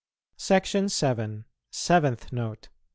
[0.39, 1.43] SECTION VII.
[1.69, 2.69] SEVENTH NOTE.